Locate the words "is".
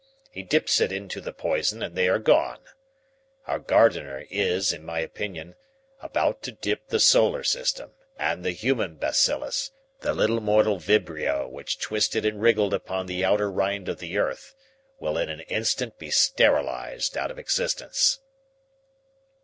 4.31-4.73